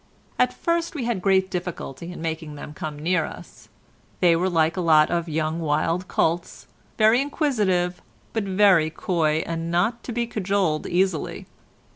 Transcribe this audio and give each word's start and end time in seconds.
At 0.39 0.51
first 0.51 0.95
we 0.95 1.05
had 1.05 1.21
great 1.21 1.51
difficulty 1.51 2.11
in 2.11 2.23
making 2.23 2.55
them 2.55 2.73
come 2.73 2.97
near 2.97 3.23
us. 3.23 3.69
They 4.19 4.35
were 4.35 4.49
like 4.49 4.75
a 4.75 4.81
lot 4.81 5.11
of 5.11 5.27
wild 5.27 5.27
young 5.27 6.01
colts, 6.07 6.65
very 6.97 7.21
inquisitive, 7.21 8.01
but 8.33 8.43
very 8.45 8.89
coy 8.89 9.43
and 9.45 9.69
not 9.69 10.01
to 10.05 10.11
be 10.11 10.25
cajoled 10.25 10.87
easily. 10.87 11.45